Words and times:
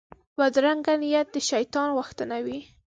بدرنګه 0.37 0.93
نیت 1.01 1.27
د 1.33 1.37
شیطان 1.49 1.87
غوښتنه 1.97 2.37
وي 2.45 2.59